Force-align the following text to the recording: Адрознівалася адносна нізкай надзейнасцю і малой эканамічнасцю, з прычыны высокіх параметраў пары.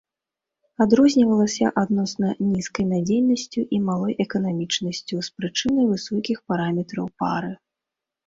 Адрознівалася 0.85 1.65
адносна 1.81 2.27
нізкай 2.53 2.85
надзейнасцю 2.93 3.61
і 3.77 3.83
малой 3.91 4.17
эканамічнасцю, 4.27 5.15
з 5.27 5.33
прычыны 5.41 5.81
высокіх 5.93 6.37
параметраў 6.53 7.05
пары. 7.25 7.53